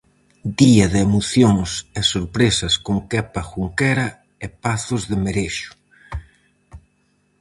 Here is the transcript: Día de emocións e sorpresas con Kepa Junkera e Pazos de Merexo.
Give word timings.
Día 0.61 0.85
de 0.93 0.99
emocións 1.07 1.69
e 1.99 2.01
sorpresas 2.13 2.73
con 2.85 2.97
Kepa 3.11 3.41
Junkera 3.51 4.07
e 4.45 4.47
Pazos 4.63 5.01
de 5.09 5.17
Merexo. 5.25 5.71